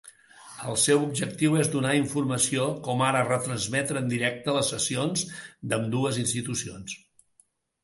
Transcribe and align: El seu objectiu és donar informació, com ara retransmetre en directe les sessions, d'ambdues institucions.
El 0.69 0.77
seu 0.83 1.01
objectiu 1.07 1.57
és 1.63 1.69
donar 1.75 1.91
informació, 1.97 2.65
com 2.87 3.05
ara 3.09 3.21
retransmetre 3.29 4.01
en 4.03 4.09
directe 4.15 4.57
les 4.57 4.73
sessions, 4.75 5.29
d'ambdues 5.71 6.21
institucions. 6.27 6.99